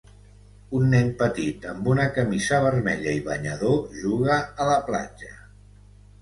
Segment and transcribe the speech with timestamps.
[0.77, 5.33] Un nen petit amb una camisa vermella i banyador juga a la platja.